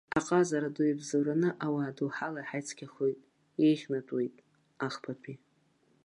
[0.17, 3.19] Аҟазара ду иабзоураны ауаа доуҳала еиҳа ицқьахоит,
[3.65, 4.35] еиӷьнатәуеит,
[4.85, 5.35] ахԥатәи.